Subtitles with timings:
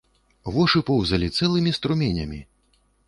[0.53, 2.39] Вошы поўзалі цэлымі струменямі!